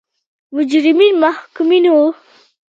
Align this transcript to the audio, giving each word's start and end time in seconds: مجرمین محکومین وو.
مجرمین 0.55 1.13
محکومین 1.23 1.85
وو. 1.93 2.07